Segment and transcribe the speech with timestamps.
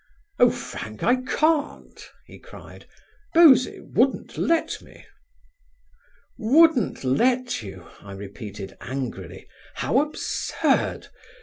[0.39, 2.87] "Oh, Frank, I can't," he cried.
[3.35, 5.05] "Bosie wouldn't let me."
[6.39, 7.85] "'Wouldn't let you'?
[8.01, 9.47] I repeated angrily.
[9.75, 11.09] "How absurd!